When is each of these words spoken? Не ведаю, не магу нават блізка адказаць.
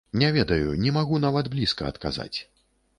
Не 0.21 0.29
ведаю, 0.37 0.71
не 0.85 0.95
магу 0.97 1.21
нават 1.27 1.53
блізка 1.57 1.83
адказаць. 1.95 2.35